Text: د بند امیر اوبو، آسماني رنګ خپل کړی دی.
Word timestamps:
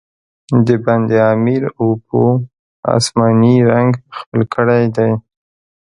د 0.65 0.67
بند 0.83 1.09
امیر 1.33 1.63
اوبو، 1.81 2.23
آسماني 2.95 3.55
رنګ 3.71 3.91
خپل 4.17 4.41
کړی 4.53 4.83
دی. 4.95 5.11